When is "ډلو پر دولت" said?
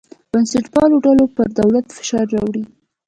1.05-1.85